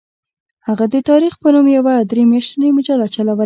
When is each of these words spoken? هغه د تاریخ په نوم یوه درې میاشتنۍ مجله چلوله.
هغه 0.67 0.85
د 0.93 0.95
تاریخ 1.09 1.33
په 1.41 1.47
نوم 1.53 1.67
یوه 1.77 1.93
درې 2.11 2.23
میاشتنۍ 2.31 2.69
مجله 2.77 3.05
چلوله. 3.15 3.39